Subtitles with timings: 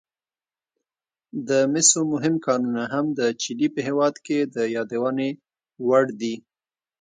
[1.47, 5.29] د مسو مهم کانونه هم د چیلي په هېواد کې د یادونې
[5.87, 6.35] وړ دي.